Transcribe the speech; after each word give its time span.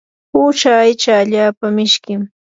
uusha 0.39 0.71
aycha 0.83 1.11
allaapa 1.21 1.65
mishkim. 1.77 2.21